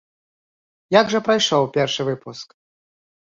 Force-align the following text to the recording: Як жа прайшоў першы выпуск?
Як 0.99 1.11
жа 1.15 1.19
прайшоў 1.27 1.69
першы 1.77 2.01
выпуск? 2.09 2.47